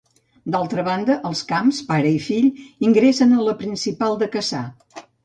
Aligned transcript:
I 0.27 0.51
d'altra 0.53 0.83
banda, 0.85 1.17
els 1.29 1.43
Camps, 1.51 1.81
pare 1.89 2.13
i 2.19 2.21
fill, 2.29 2.47
ingressen 2.89 3.37
a 3.41 3.45
La 3.49 3.55
Principal 3.61 4.19
de 4.23 4.31
Cassà. 4.39 4.63